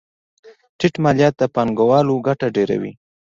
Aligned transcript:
ټیټ 0.77 0.93
مالیات 1.03 1.33
د 1.37 1.43
پانګوالو 1.55 2.15
ګټه 2.27 2.47
ډېروي. 2.55 2.91